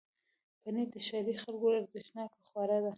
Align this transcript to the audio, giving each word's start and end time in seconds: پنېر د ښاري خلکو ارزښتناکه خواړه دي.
پنېر 0.61 0.87
د 0.93 0.97
ښاري 1.07 1.33
خلکو 1.43 1.67
ارزښتناکه 1.79 2.39
خواړه 2.47 2.77
دي. 2.83 2.89